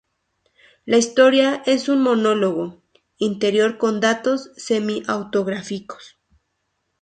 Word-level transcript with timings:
La 0.87 0.97
historia 0.97 1.61
es 1.67 1.87
un 1.87 2.01
monólogo 2.01 2.81
interior 3.19 3.77
con 3.77 3.99
datos 3.99 4.49
semi-autográficos. 4.57 6.17